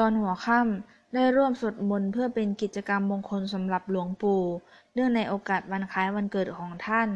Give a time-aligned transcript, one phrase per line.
[0.00, 4.42] ตอนหัวค่ำได้ร่วมสวดมนต์เพื่อเป็นกิจกรรมมงคลสำหรับหลวงปู่
[4.94, 7.08] เนื่องในโอกาสวันคล้ายวันเกิดของท่าน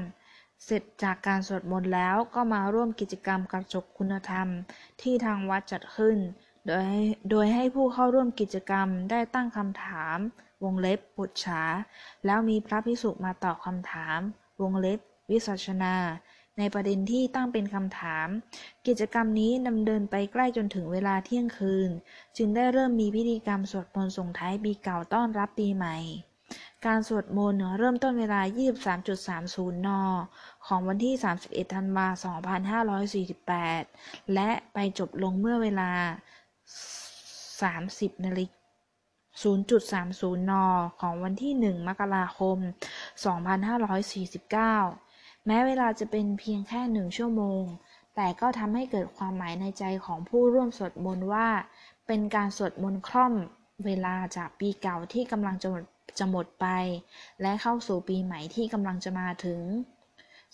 [0.65, 4.49] เสร็จจากการสวดมนต์แล้วก็มาร่วมกิจกรรมกระจกคุณธรรม
[5.03, 6.19] ที่ทางวัดจัดขึ้น
[6.67, 10.19] โดยให้โดยให้ผู้เข้าร่วมกิจกรรมได้ตั้งคำถาม
[10.65, 11.63] วงเล็บปุจฉา
[12.27, 14.19] แล้วมีพระภิกษุมาตอบคำถาม
[14.63, 15.97] วงเล็บ วิสัชนา
[16.59, 18.29] ในประเด็นที่ตั้งเป็นคำถาม
[18.87, 21.91] กิจกรรมนี้ดำเนินไปใกล้จนถึงเวลาเที่ยงคืน
[22.37, 25.97] จึงได้เริ่มมีพิธีกรรมสวดมนต์ส่งท้ายปีเก่าต้อนรับปีใหม่
[26.87, 28.41] การสวดมนต์เริ่มต้นเวลา
[29.13, 29.89] 23.30 น
[30.67, 31.15] ของวันที่
[31.45, 32.37] 31 ธันวาคม
[33.67, 35.91] 2548 และไปจบลงเมื่อเวลา
[37.63, 38.65] 30นาฬิกา
[39.43, 40.53] 0.30 น
[41.01, 42.59] ของวันที่ 1 มกราคม
[44.65, 45.04] 2549
[45.47, 47.63] แม้เวลาจะเป็นเพียงแค่หนึ่งชั่วโมง
[48.17, 51.49] แต่ก็ทำให้เกิดความหมายในใจของผู้ร่วมสวดมนต์ว่า
[52.07, 53.35] เป็นการสวดมนต์คล่อม
[53.85, 55.85] เวลาจากปีเก่าที่กำลังจะหมด
[56.19, 56.67] จะหมดไป
[57.43, 59.63] และเข้าสู่ปีใหม่ที่กำลังจะมาถึง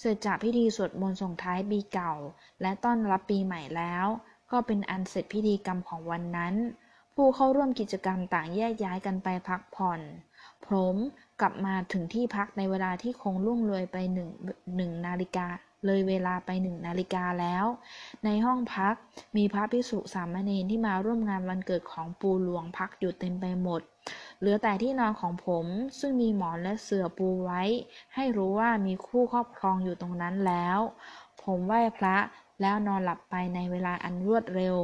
[0.00, 2.14] เสร็จจากพิธีสวดมนต์ส่งท้ายปีเก่า
[2.62, 4.06] และต้อนรับปีใหม่แล้ว
[4.52, 6.54] ก็เป็นอันเสร็จพิธีกรรมของวันนั้น
[7.14, 10.00] ผู้เข้าร่วมกิจกรรมต่างแยกย้ายกันไปพักผ่อน
[10.66, 10.96] ผม
[11.40, 14.28] กลับมาถึงที่พักในเวลาที่คงล่วงเลยไปหนึ่ง
[14.76, 15.46] หนึ่งนาฬิกา
[15.86, 17.64] เลยเวลาไปหนึ่งนาฬิกาแล้ว
[18.24, 18.94] ในห้องพัก
[19.36, 23.80] มีพระภิกษุสามเณรที่มาร่วมงานวันเกิดของปูหลวงพักอยู่เต็มไปหมด
[24.38, 25.64] เหลือแต่ที่นอนของผม
[25.98, 27.62] ซึ่งมีหมอนและเสื่อปูไว้
[28.14, 30.78] ให้รู้ว่ามีคู่ครอบครองอยู่ตรงนั้นแล้ว
[31.42, 32.16] ผมไหว้พระ
[32.60, 34.76] แล้วนอนหลับไปในเวลาอันรวดเร็ว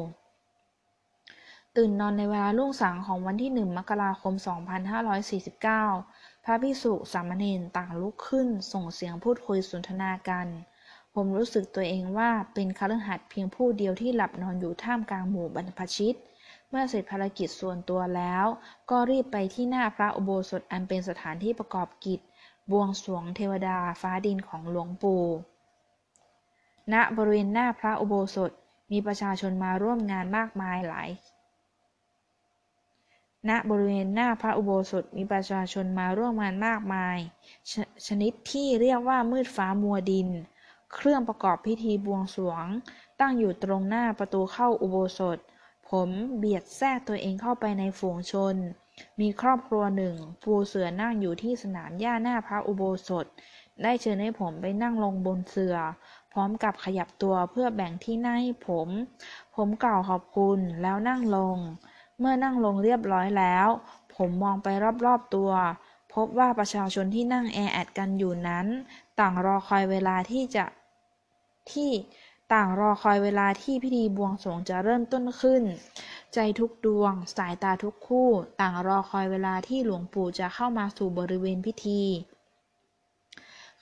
[1.77, 4.35] ตื่นนอนในเวลารุ่งสางของวันที่ 1 มกราคม
[5.81, 10.47] 2549 พระภิกษุสามเณรต่างลุกขึ้นส่งเสียงพูดคุยสนทนากัน
[11.15, 16.17] ผมรู้สึกตัวเองว่าเป็นคฤหัสถ์เพียงผู้เดียวที่หลับนอนอยู่ท่ามกลางหมู่บรรพชิต
[16.69, 18.47] เมื่อเสร็จภารกิจส่วนตัวแล้ว
[18.91, 22.21] ก็รีบไปที่หน้าพระอุโบสถอันเป็นสถานที่ประกอบกิจ
[22.71, 25.25] บวงสรวงเทวดาฟ้าดินของหลวงปู่
[26.93, 28.51] ณบริเวณหน้าพระอุโบสถ
[28.93, 31.09] มีประชาชนมาร่วมงานมากมายหลาย
[33.49, 37.19] ณบริเวณหน้าพระอุโบสถมีประชาชนมาร่วมงานมากมาย
[37.71, 37.73] ช
[38.07, 40.29] ชนิดที่เรียกว่ามืดฟ้ามัวดิน
[40.95, 42.65] เครื่องประกอบพิธีบวงสรวง
[43.21, 45.39] ตั้งอยู่ตรงหน้าประตูเข้าอุโบสถ
[45.89, 46.09] ผม
[46.39, 48.57] เบียดแทรกตัวเองเข้าไปในฝูงชน
[49.21, 53.27] มีครอบครัวหนึ่ง ปูเสือนั่งอยู่ที่สนามหญ้าหน้าพระอุโบสถ
[53.83, 55.77] ได้เชิญให้ผมไปนั่งลงบนเสือ
[56.33, 58.89] พร้อมกับขยับตัวเพื่อแบ่งที่นั่งให้ผม
[59.57, 61.59] ผมกล่าวขอบคุณแล้วนั่งลง
[62.19, 63.69] เมื่อนั่งลงเรียบร้อยแล้ว
[64.17, 64.69] ผมมองไป
[65.05, 65.51] รอบๆตัว
[66.15, 68.67] พบว่าประชาชนที่นั่งแออัดกันอยู่นั้น
[69.21, 70.65] ต่างรอคอยเวลาที่จะ
[71.73, 71.91] ที่
[72.55, 75.63] ต่างรอคอยเวลาที่พิธีบวงสรวงจะเริ่มต้นขึ้น
[76.35, 78.29] ใจทุกดวง สายตาทุกคู่
[78.61, 82.03] ต่างรอคอยเวลาที่หลวงปู่จะเข้ามาสู่บริเวณพิธี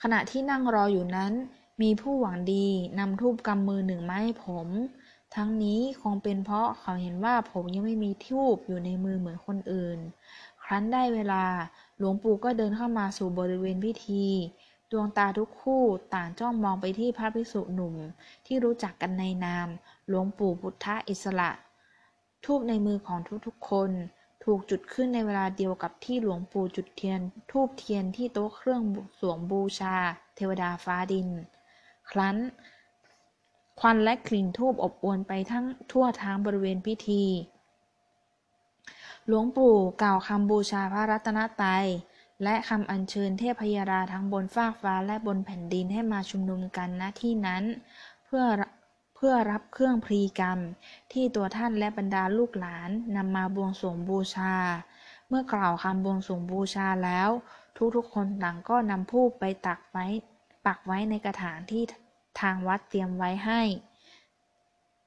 [0.01, 1.33] ขณะที่นั่งรออยู่นั้น
[1.81, 2.67] มีผู้หวังดี
[2.99, 4.67] นำทูบกำมือหนึ่งมาให้ผม
[5.35, 9.99] ทั้งนี้คงเป็นเพราะเขาเห็นว่าผมยังไม่มีทูบอยู่ในมือเหมือนคนอื่น
[10.63, 11.43] ครั้นได้เวลา
[11.97, 14.25] หลวงปู่ก็เดินเข้ามาสู่บริเวณพิธี
[14.91, 17.95] ดวงตาทุกคู่ต่างจ้องมองไปที่พระภิกษุหนุ่ม
[18.45, 19.67] ที่รู้จักกันในนาม
[20.07, 21.51] หลวงปู่พุทธอิสระ
[22.45, 23.91] ทูบในมือของทุกๆคน
[24.43, 27.21] ถูกจุดขึ้นในเวลาเดียวกับที่หลวงปู่จุดเทียน
[27.51, 28.81] ทูบเทียนที่โต๊ะเครื่อง
[29.19, 29.95] สวงบูชา
[30.35, 31.29] เทวดาฟ้าดิน
[32.09, 32.37] ครั้น
[33.79, 37.23] ควันและกลิ่นทูบอบอวลไปทั้งทั่วทั้งบริเวณพิธี
[39.27, 41.85] หลวงปู่กล่าวคำบูชาพระรัตนตรัย
[42.43, 47.63] และคำอัญเชิญเทพยราทั้งบนฟากฟ้าและบนแผ่นดินให้มาชุมนุมกันณที่นั้น
[48.25, 48.43] เพื่อ
[49.15, 50.59] เพื่อรับเครื่องพรีกรรม
[51.13, 54.55] ที่ตัวท่านและบรรดาลูกหลานนำมาบวงสรวงบูชา
[55.29, 57.29] เมื่อกล่าวคำบวงสรวงบูชาแล้ว
[57.95, 60.05] ทุกๆคนต่างก็นำผู้ไปตักไว้
[60.65, 61.83] ปักไว้ในกระถางที่
[62.41, 63.61] ทางวัดเตรียมไว้ให้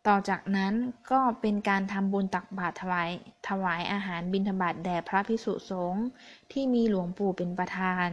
[0.06, 0.75] ต่อจากนั้น
[1.11, 3.10] ก็เป็นการทำบุญตักบาตรถวาย
[3.48, 6.04] ถวายอาหารบิณฑบาตแด่พระภิกษุสงฆ์
[6.53, 8.09] ที่มีหลวงปู่เป็นประธาน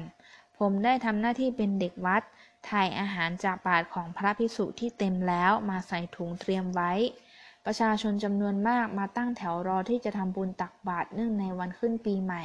[0.57, 2.23] ผมได้ทำหน้าที่เป็นเด็กวัด
[2.69, 6.91] ถ่ายอาหารจากบาตรของพระภิกษุที่เต็มแล้วมาใส่ถุงเตรียมไว้
[7.65, 12.43] ประชาชนจำนวนมากมาตั้งแถวรอที่จะทำบุญตักบาตรเนื่องในวันขึ้นปีใหม่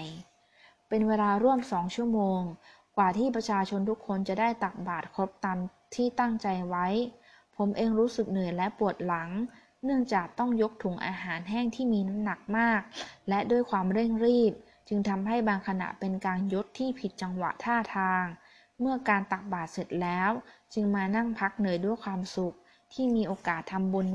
[0.88, 2.40] เป็นเวลาร่วมสองชั่วโมง
[2.96, 5.58] กว่าที่ประชาชนทุกคนจะได้ตักบาตรครบตาม
[5.94, 6.86] ที่ตั้งใจไว้
[7.56, 9.30] ผมเองรู้สึกเหนื่อยและปวดหลัง
[9.84, 12.80] เนื่องจากต้องยกถุงอาหารแห้งที่มีน้ำหนักมาก
[13.28, 14.52] และด้วยความเร่งรีบ
[14.88, 18.24] จึงทำให้บางขณะเป็นการยกที่ผิดจังหวะท่าทาง
[18.80, 20.30] เมื่อการตักบาตรเสร็จแล้ว
[20.74, 22.54] จึงมานั่งพักเหนื่อยด้วยความสุข
[22.92, 24.08] ที่มีโอกาสทำบุญ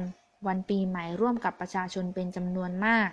[0.48, 3.10] วันปีใหม่ร่วมกับประชาชนเป็นจำนวนมาก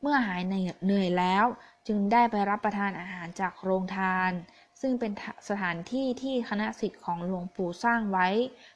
[0.00, 1.44] เมื่อหายเหนื่อยแล้ว
[1.86, 4.32] จึงได้ไปรับประทานอาหารจากโรงทาน
[4.80, 5.12] ซึ่งเป็น
[5.48, 8.28] สถานที่ที่คณะสิทธิ์ของหลวงปู่สร้างไว้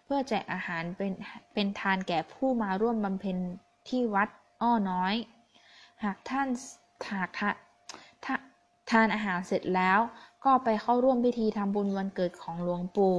[0.04, 1.12] เพื่อแจกอาหารเป็น
[1.54, 3.36] เป็นทานแก่ผู้มาร่วมบำเพ็ญ
[3.88, 4.28] ที่วัด
[4.62, 5.14] อ้อน้อย
[6.04, 6.48] หากท่าน
[7.12, 7.30] หาก
[8.90, 9.98] ทานอาหารเสร็จแล้ว
[10.44, 13.18] ก็ไปเข้าร่วมพิธีทำบุญวันเกิดของหลวงปู่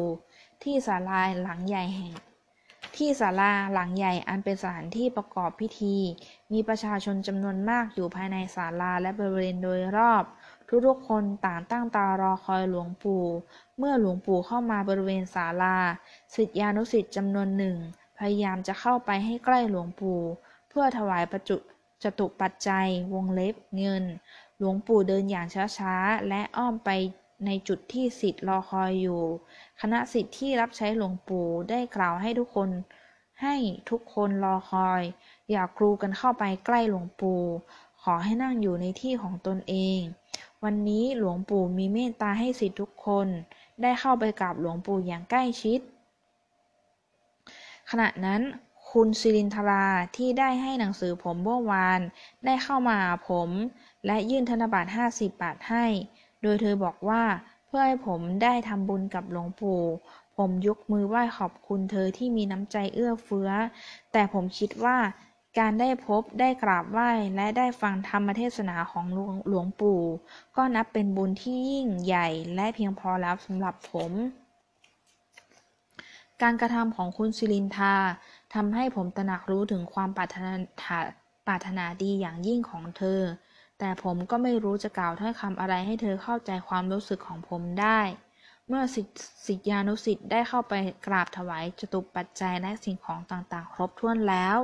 [0.63, 2.13] ที่ศาลาหลังใหญ่แห่ง
[2.97, 5.97] ที่ศาลาหลังใหญ่อันเป็นสถานที่ประกอบพิธี
[6.51, 10.23] มีประชาชนจำนวนมากอยู่ภายในศาลาและบริเวณโดยรอบ
[10.87, 13.25] ทุกๆคนต่างตั้งตารอคอยหลวงปู่
[13.77, 15.77] เมื่อหลวงปู่เข้ามาบริเวณศาลา
[16.35, 17.77] ศิษยานุศิษย์จำนวนหนึ่ง
[18.17, 20.19] พยายามจะเข้าไปให้ใกล้หลวงปู่
[20.69, 21.57] เพื่อถวายประจุ
[22.03, 24.03] จตุปัจจัยวงเล็บเงิน
[24.57, 25.47] หลวงปู่เดินอย่าง
[25.77, 26.89] ช้าๆ และอ้อมไป
[27.45, 29.21] ในจุดที่สิทธิ์รอคอยอยู่
[29.81, 32.69] คณะสิทธิ์ที่รับใช้หลวงปู่ได้กล่าวให้ทุกคน
[33.41, 33.55] ให้
[33.89, 35.01] ทุกคนรอคอย
[35.51, 37.41] อย่ากรูกันเข้าไปใกล้หลวงปู่
[38.01, 39.99] ขอให้นั่งอยู่ในที่ของตนเอง
[40.63, 43.27] วันนี้หลวงปู่มีเมตตาให้สิทธิ์ทุกคน
[43.81, 45.79] ได้เข้าไปกราบหลวงปู่อย่างใกล้ชิด
[47.89, 48.41] ขณะนั้น
[48.91, 49.85] คุณศิรินทรา
[50.17, 51.99] ที่ได้ให้หนังสือผมเมื่อวาน
[52.45, 53.49] ได้เข้ามาหาผม
[54.05, 55.85] และยื่นธนบัตร50 บาทให้
[56.41, 57.23] โดยเธอบอกว่า
[57.67, 59.81] เพื่อให้ผมได้ทำบุญกับหลวงปู่
[60.37, 63.49] ผมยกมือไหว้ขอบคุณเธอที่มีน้ำใจเอื้อเฟื้อ
[64.11, 64.97] แต่ผมคิดว่า
[65.59, 69.05] การได้พบได้กราบไหว้และได้ฟังธรรมเทศนาของ
[69.47, 70.01] หลวงปู่
[70.55, 74.11] ก็นับเป็นบุญที่ยิ่งใหญ่และเพียงพอแล้วสำหรับผม
[76.41, 77.95] การกระทำของคุณศิรินทา
[78.53, 80.53] ทำให้ผมตระหนักรู้ถึงความปรารถนา
[81.47, 83.21] ปรารถนาดีอย่างยิ่งของเธอ
[83.83, 87.99] แต่ผมก็ไม่รู้จะกล่าวถ้อยคำอะไรให้เธอเข้าใจความรู้สึกของผมได้
[88.67, 90.73] เมื่อสิทธิานุสิทธิ์ได้เข้าไป
[91.05, 94.57] กราบถวายจตุปัจจัยและสิ่งของต่างๆ ครบถ้วนแล้ว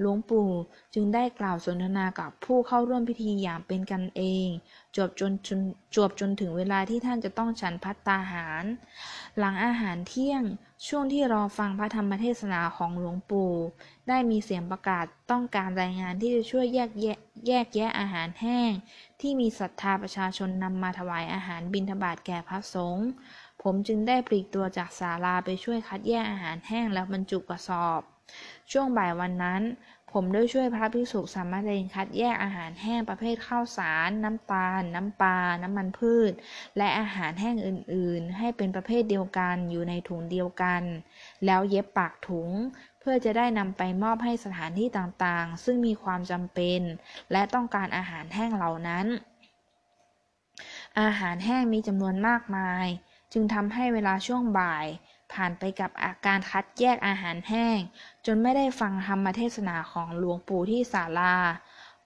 [0.00, 0.50] หลวงปู่
[0.94, 4.48] จึงได้กล่าวสนทนากับผู้เข้าร่วมพิธีอย่างเป็นกันเอง
[4.96, 5.60] จบจนจน
[5.96, 8.64] จบจนถึงเวลาที่ท่านจะต้องฉันพัตตาหาร
[9.38, 10.42] หลังอาหารเที่ยง
[10.88, 13.52] ช่วงที่รอฟังพระธรรมเทศนาของหลวงปู่
[14.08, 18.72] ได้มีเสียงประกาศต้องการรายงานที่จะช่วยแยกแยะ แยกแยะอาหารแห้ง
[19.20, 23.08] ที่มีศรัทธาประชาชนนำมาถวายอาหารบิณฑบาตแก่พระสงฆ์
[23.62, 28.00] ผมจึงได้ปลีกตัวจากศาลาไปช่วยคัดแยกอาหารแห้งแล้วบรรจุกระสอบ
[28.72, 29.62] ช่วงบ่ายวันนั้น
[30.12, 36.32] ผมได้ช่วยพระภิกษุสามเณรคัดแยกอาหารแห้งประเภทข้าวสาร น้ำตาล น้ำปลา น้ำมันพืช
[36.76, 40.82] และอาหารแห้งอื่น ๆ ให้เป็นประเภทเดียวกันอยู่ในถุงเดียวกัน
[41.46, 42.50] แล้วเย็บปากถุง
[43.10, 46.80] พื่อจะได้นำไปมอบให้สถานที่ต่างๆ ซึ่งมีความจำเป็น
[47.32, 49.06] และต้องการอาหารแห้งเหล่านั้น
[51.00, 52.86] อาหารแห้งมีจำนวนมากมาย
[53.32, 54.86] จึงทำให้เวลาช่วงบ่าย
[55.32, 57.78] ผ่านไปกับอาการคัดแยกอาหารแห้ง
[58.26, 61.36] จนไม่ได้ฟังธรรมเทศนาของหลวงปู่ที่ศาลา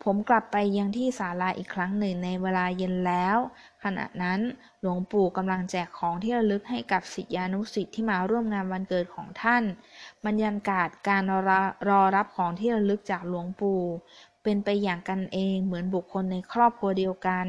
[0.03, 3.39] ผมกลับไปยังที่ศาลาอีกครั้งหนึ่งในเวลาเย็นแล้ว
[3.85, 4.41] ขณะนั้น
[4.81, 9.63] หลวงปู่กำลังแจกของที่ระลึกให้กับศิษยานุศิษย์ที่มาร่วมงานวันเกิดของท่าน
[10.27, 13.83] บรรยากาศการรอรอรับของที่ระลึกจากหลวงปู่
[14.43, 17.47] เป็นไปอย่างกันเองเหมือนบุคคลในครอบครัวเดียวกัน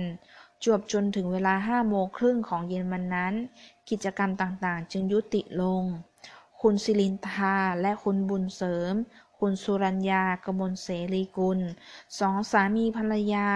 [0.64, 3.34] จวบจนถึงเวลาห้าโมงครึ่งของเย็นวันนั้น
[3.90, 5.84] กิจกรรมต่างๆ จึงยุติลง
[6.62, 8.94] คุณศิลินทาและคุณบุญเสริม
[9.46, 11.60] คุณสุรัญญากมลเสรีกุล
[12.20, 13.48] สองสามีภรรยา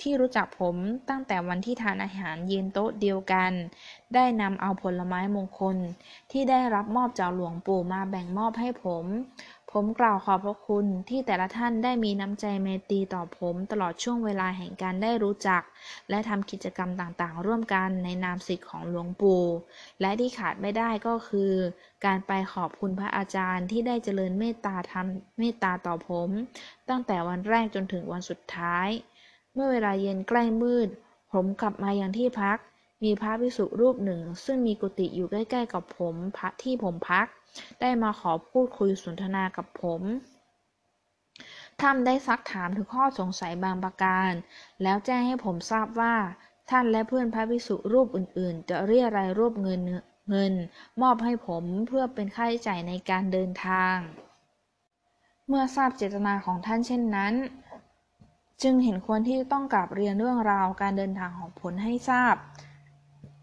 [0.00, 0.76] ที่รู้จักผม
[1.08, 3.52] ตั้งแต่วันที่ทานอาหารเย็นโต๊ะเดียวกัน
[4.14, 5.76] ได้นำเอาผลไม้มงคล
[6.32, 9.04] ที่ได้รับมอบจากหลวงปู่มาแบ่งมอบให้ผม
[9.78, 15.62] ผมกล่าวขอบพระคุณที่แต่ละท่านได้มีน้ำใจเมตรีต่อผมตลอดช่วงเวลาแห่งการได้รู้จัก
[16.10, 19.44] และทำกิจกรรมต่างๆ ร่วมกันในนามศิษย์ของหลวงปู่
[20.00, 21.52] และที่ขาดไม่ได้ก็คือ
[22.04, 26.30] การไปขอบคุณพระอาจารย์ที่ได้เจริญเมตตาทำเมตตาต่อผม
[26.88, 28.88] ตั้งแต่วันแรกจนถึงวันสุดท้าย
[29.54, 30.88] เมื่อเวลาเย็นใกล้มืด
[31.32, 32.58] ผมกลับมายังที่พัก
[33.04, 37.26] มีพระภิกษุรูปหนึ่ง ซึ่งมีกุฏิอยู่ใกล้ ๆ กับผมพระที่ผมพัก
[37.80, 40.02] ได้มาขอพูดคุยสนทนากับผม
[41.80, 44.32] ท่านได้ซักถามถึงข้อสงสัยบางประการ
[44.82, 46.14] แล้วแจ้งให้ผมทราบว่า
[46.70, 49.80] ท่านและเพื่อนพระวิสุรูปอื่นๆ จะเรียรายรูปเงิน
[50.30, 50.52] เงิน
[51.02, 53.96] มอบให้ผมเพื่อเป็นค่าใช้จ่ายในการเดินทาง
[55.48, 57.34] เมื่อทราบเจตนาของท่านเช่นนั้น
[58.62, 62.34] จึงเห็นควรที่ต้องกลับเรียนเรื่องราวการเดินทางของผลให้ทราบ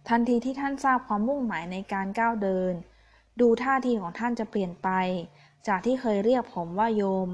[0.10, 2.74] ทันทีที่ท่านทราบความมุ่งหมายในการก้าวเดิน
[3.40, 4.90] ดูท่าทีของท่านจะเปลี่ยนไป
[5.68, 7.30] จากที่เคยเรียกผมว่าโยม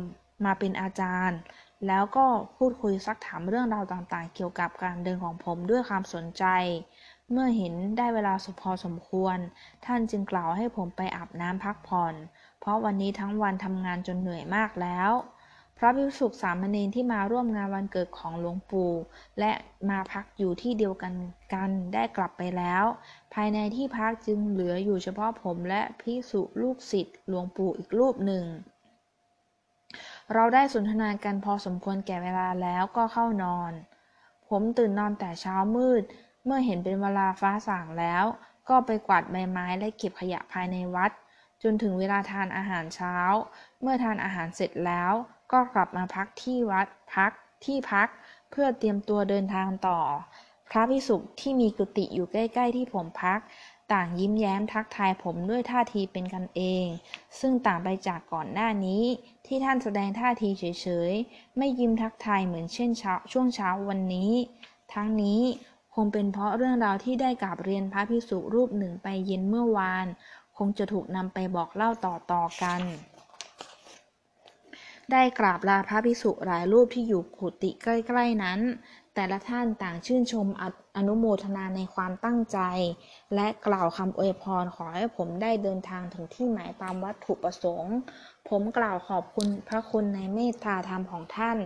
[0.45, 1.39] มาเป็นอาจารย์
[1.87, 2.25] แล้วก็
[2.57, 6.43] พูดคุยซักถามเรื่องราวต่างๆ เกี่ยวกับการเดินของผมด้วยความสนใจ
[7.31, 9.37] เมื่อเห็นได้เวลาสพอสมควร
[9.85, 12.13] ท่านจึงกล่าวให้ผมไปอาบน้ำพักผ่อน
[12.59, 15.11] เพราะวันนี้ทั้งวันทำงานจนเหนื่อยมากแล้ว
[15.81, 18.93] พระภิกษุสามเณรที่มาร่วมงานวันเกิดของหลวงปู่
[19.39, 19.51] และ
[19.89, 21.13] มาพักอยู่ที่เดียวกัน
[21.53, 22.83] กันได้กลับไปแล้ว
[23.33, 28.45] ภายในที่พักจึงเหลืออยู่เฉพาะผมและภิกษุลูกศิษย์หลวงปู่อีกรูปหนึ่ง
[30.33, 33.71] เราได้สนทนากันพอสมควรแก่เวลาแล้วก็เข้านอน
[34.49, 36.03] ผมตื่นนอนแต่เช้ามืด
[36.45, 38.25] เมื่อเห็นเป็นเวลาฟ้าสางแล้ว
[38.69, 41.11] ก็ไปกวาดใบไม้และเก็บขยะภายในวัด
[41.63, 43.15] จนถึงเวลาทานอาหารเช้า
[43.81, 45.13] เมื่อทานอาหารเสร็จแล้ว
[45.51, 47.31] ก็กลับมาพักที่วัดพัก
[47.65, 48.07] ที่พัก
[48.51, 49.99] เพื่อเตรียมตัวเดินทางต่อ
[50.69, 53.39] พระพิสุที่มีกุฏิอยู่ใกล้ ๆ ที่ผมพัก
[53.93, 56.85] ต่างยิ้มแย้มทักทายผมด้วยท่าทีเป็นกันเอง
[57.39, 59.03] ซึ่งต่างไปจากก่อนหน้านี้
[59.45, 64.31] ที่ท่านแสดงท่าทีเฉยๆ ไม่ยิ้มทักทายเหมือนเช่นเช้าช่วงเช้าวันนี้
[64.93, 65.41] ทั้งนี้
[65.95, 70.05] คงเป็นเพราะเรื่องราวที่ได้กราบเรียนพระพิสุรูปหนึ่งไปเย็นเมื่อวาน
[70.57, 72.81] คงจะถูกนำไปบอกเล่าต่อๆกัน
[75.11, 78.59] ได้กราบลาพระภิกษุหลายรูปที่อยู่กุฏิใกล้ๆนั้น
[79.15, 80.47] แต่ละท่านต่างชื่นชม
[80.97, 82.59] อนุโมทนาในความตั้งใจ
[83.35, 87.95] และกล่าวคำอวยพรขอให้ผมได้เดินทางถึงที่หมายตามวัตถุประสงค์
[88.49, 91.57] ผมกล่าวขอบคุณพระคุณในเมตตาธรรมของท่าน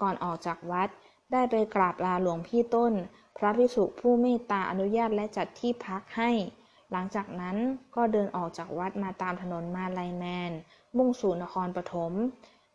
[0.00, 0.88] ก่อนออกจากวัด
[1.32, 2.92] ได้ไปกราบลาหลวงพี่ต้น
[3.36, 6.30] พระภิกษุผู้เมตตาอนุญาตและจัดที่พักให้
[6.92, 7.56] หลังจากนั้น
[7.96, 10.52] ก็เดินออกจากวัดมาตามถนนมาลายแมน
[10.96, 12.12] มุ่งสู่นครปฐม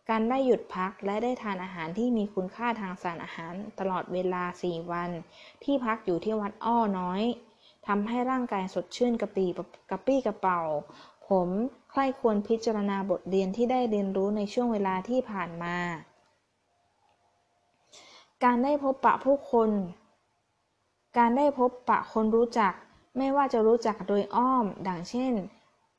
[0.09, 5.09] การได้หยุดพักและได้ทานอาหารที่มีคุณค่าทางสารอาหารตลอดเวลา 4 วัน
[5.63, 7.23] ที่พักอยู่ที่วัดอ้อน้อย
[7.87, 9.45] ทำให้ร่างกายสดชื่นกระปี
[9.89, 10.61] กระปี้กระเป๋า
[11.27, 11.49] ผม
[11.91, 15.77] ใคร่ควรพิจารณาบทเรียนที่ได้เรียนรู้ในช่วงเวลาที่ผ่านมา
[18.43, 19.69] การได้พบปะผู้คน
[21.17, 22.73] การได้พบปะคนรู้จัก
[23.17, 25.33] ไม่ว่าจะรู้จักโดยอ้อม ดังเช่น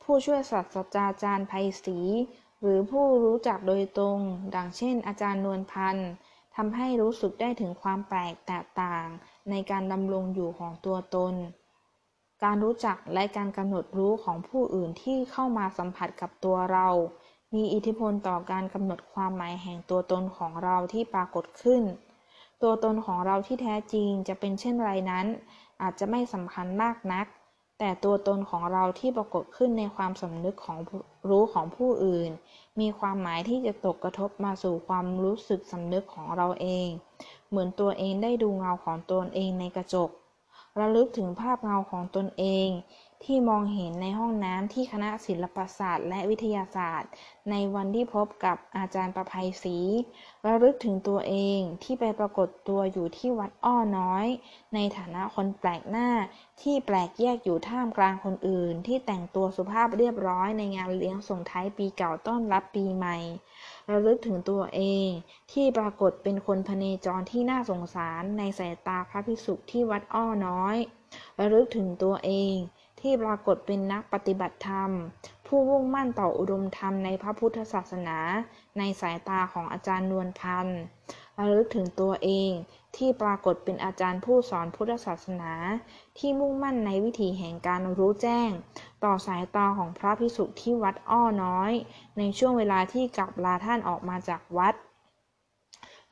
[0.02, 1.52] ผู้ช่วยศาสตราจารย์ไพ
[1.84, 1.98] ศรี
[2.62, 4.18] หรือผู้รู้จักโดยตรง
[4.54, 6.10] ดังเช่น อาจารย์นวลพันธ์
[6.56, 9.06] ทำให้รู้สึกได้ถึงความแปลกแตกต่าง
[9.50, 11.34] ในการดำรงอยู่ของตัวตน
[12.44, 16.88] การรู้จักและการกำหนดรู้ของผู้อื่นที่เข้ามาสัมผัสกับตัวเรา
[17.54, 21.82] มีอิทธิพลต่อการกำหนดความหมายแห่งตัวตนของเราที่ปรากฏขึ้น
[22.62, 25.26] ตัวตนของเราที่แท้จริงจะเป็นเช่นไรนั้น
[25.82, 27.26] อาจจะไม่สำคัญมากนัก
[27.82, 30.78] แต่ตัวตนของเราที่ปรากฏขึ้นในความสำนึกของ
[31.28, 32.30] รู้ของผู้อื่น
[32.80, 36.88] มีความหมายที่จะตกกระทบมาสู่ความรู้สึกสำนึกของเราเอง
[37.48, 40.10] เหมือนตัวเองได้ดูเงาของตนเองในกระจก
[40.78, 42.68] ระลึกถึงภาพเงาของตนเอง
[43.24, 47.10] ที่มองเห็นในห้องน้ำที่คณะศิลปศาสตร์และวิทยาศาสตร์
[47.50, 49.78] ในวันที่พบกับอาจารย์ประภัยศรี
[50.46, 54.26] ระลึกถึงตัวเองที่ไปปรากฏตัวอยู่ที่วัดอ้อน้อย
[54.74, 56.08] ในฐานะคนแปลกหน้า
[56.62, 63.16] ที่แปลกแยกอยู่ท่ามกลางคนอื่น ที่แต่งตัวสุภาพเรียบร้อยในงานเลี้ยงส่งท้ายปีเก่าต้อนรับปีใหม่
[63.90, 65.08] ระลึกถึงตัวเอง
[65.52, 70.76] ที่ปรากฏเป็นคนพเนจรที่น่าสงสารในสายตาพระภิกษุที่วัดอ้อน้อย
[71.38, 72.56] ระลึกถึงตัวเอง
[73.00, 74.90] ที่ปรากฏเป็นนักปฏิบัติธรรม
[75.46, 78.18] ผู้มุ่งมั่นต่ออุดมธรรมในพระพุทธศาสนา
[78.78, 80.80] ในสายตาของอาจารย์นวลพันธ์
[81.38, 82.50] ระลึกถึงตัวเอง
[82.96, 85.52] ที่ปรากฏเป็นอาจารย์ผู้สอนพุทธศาสนา
[86.18, 88.50] ที่มุ่งมั่นในวิถีแห่งการรู้แจ้ง
[89.04, 91.72] ต่อสายตาของพระพิสุที่วัดอ้อน้อย
[92.18, 94.74] ในช่วงเวลาที่กลับลาท่านออกมาจากวัด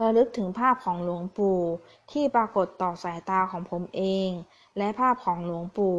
[0.02, 1.60] ระลึกถึงภาพของหลวงปู่
[2.12, 4.30] ที่ปรากฏต่อสายตาของผมเอง
[4.78, 5.98] และภาพของหลวงปู่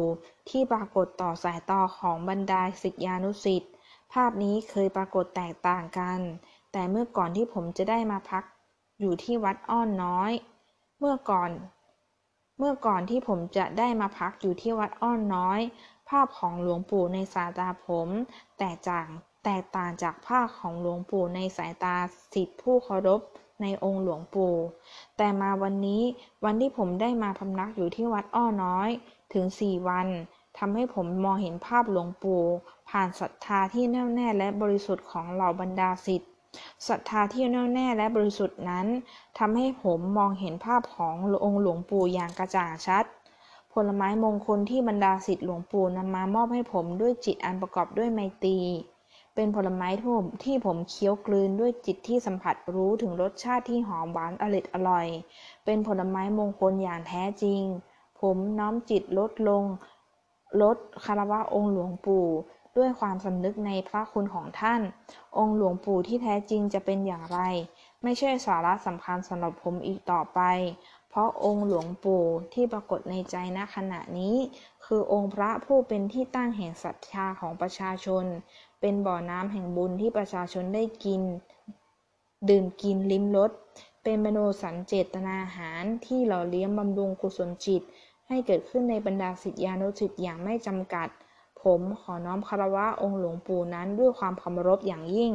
[0.50, 3.72] ที่ปรากฏต่อสายตาของบรรดาศิษยานุศิษย์
[4.12, 6.20] ภาพนี้เคยปรากฏแตกต่างกัน
[6.72, 8.44] แต่เมื่อก่อนที่ผมจะได้มาพัก
[9.00, 10.32] อยู่ที่วัดอ้อนน้อย
[10.98, 11.50] เมื่อก่อน
[12.58, 15.60] เมื่อก่อนที่ผมจะได้มาพักอยู่ที่วัดอ้อนน้อย
[16.08, 18.08] ภาพของหลวงปู่ในสายตาผม
[18.58, 19.06] แตกจาก
[19.44, 21.96] แตกต่างจากภาพของหลวงปู่ในสายตา
[22.32, 23.20] ศิษย์ผู้เคารพ
[23.62, 24.54] ในองค์หลวงปู่
[25.16, 26.02] แต่มาวันนี้
[26.44, 28.88] วันที่ผมได้มาพำนักอยู่ที่วัดอ้อน้อย
[29.32, 30.06] ถึงสี่วัน
[30.58, 32.42] ทำให้ผมมองเห็นภาพหลวงปู่
[32.88, 36.30] ผ่านศรัทธาที่แน่วแน่และบริสุทธิ์ของเหล่าบรรดาศิษย์
[36.88, 38.86] ศรัทธาที่แน่วแน่และบริสุทธิ์นั้น
[39.38, 41.14] ทำให้ผมมองเห็นภาพของ
[41.44, 43.04] องค์หลวงปู่อย่างกระจ่างชัด
[43.72, 48.58] ผลไม้มงคลที่บรรดาศิษย์หลวงปู่นำมามอบให้ผมด้วยจิตอันประกอบด้วยไมตรี
[49.34, 55.06] เป็นผลไม้ที่ผมที่ผมเคี้ยวกลืนด้วยจิตที่สัมผัสรู้ถึงรสชาติที่หอมหวานอริดอร่อย
[55.64, 57.62] เป็นผลไม้มงคลอย่างแท้จริง
[58.20, 59.64] ผมน้อมจิตลดลง
[60.62, 62.26] ลดคารวะองค์หลวงปู่
[62.76, 64.80] ด้วยความสำนึกในพระคุณของท่าน
[65.38, 67.38] องค์หลวงปู่ที่แท้จริงจะเป็นอย่างไร
[68.02, 70.40] ไม่ใช่สาระสำคัญสำหรับผมอีกต่อไป
[71.10, 74.36] เพราะองค์หลวงปู่ที่ปรากฏในใจณขณะนี้
[74.84, 78.24] คือองค์พระผู้เป็นที่ตั้งแห่งศรัทธาของประชาชน
[78.80, 81.22] เป็นบ่อน้ำแห่งบุญที่ประชาชนได้กิน
[82.48, 83.50] ดื่มกินลิ้มรส
[84.02, 87.82] เป็นมโนสันเจตนาหารที่หล่อเลี้ยงบำรุงกุศลจิต
[88.28, 91.08] ให้เกิดขึ้นในบรรดาสิทธิานุสิทธิ์อย่างไม่จำกัด
[91.62, 95.32] ผมขอน้อมคารวะองค์หลวงปู่นั้นด้วยความเคารพอย่างยิ่ง